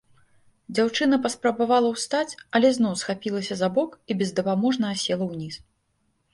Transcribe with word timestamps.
Дзяўчына 0.77 1.19
паспрабавала 1.25 1.91
ўстаць, 1.91 2.37
але 2.59 2.73
зноў 2.79 2.97
схапілася 3.03 3.55
за 3.63 3.71
бок 3.79 3.91
і 4.09 4.19
бездапаможна 4.25 4.85
асела 4.97 5.33
ўніз. 5.33 5.55